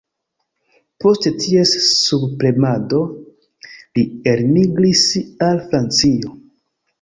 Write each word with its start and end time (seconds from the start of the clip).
Post 1.03 1.27
ties 1.43 1.73
subpremado, 1.97 3.01
li 3.99 4.07
elmigris 4.33 5.05
al 5.51 5.63
Francio. 5.69 6.35